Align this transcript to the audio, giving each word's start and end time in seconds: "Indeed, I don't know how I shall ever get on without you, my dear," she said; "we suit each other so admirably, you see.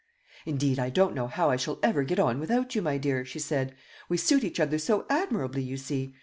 "Indeed, 0.47 0.79
I 0.79 0.89
don't 0.89 1.13
know 1.13 1.27
how 1.27 1.51
I 1.51 1.57
shall 1.57 1.77
ever 1.83 2.01
get 2.03 2.17
on 2.17 2.39
without 2.39 2.73
you, 2.73 2.81
my 2.81 2.97
dear," 2.97 3.23
she 3.23 3.37
said; 3.37 3.75
"we 4.09 4.17
suit 4.17 4.43
each 4.43 4.59
other 4.59 4.79
so 4.79 5.05
admirably, 5.11 5.61
you 5.61 5.77
see. 5.77 6.15